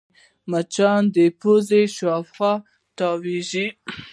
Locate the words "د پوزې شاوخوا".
1.15-2.53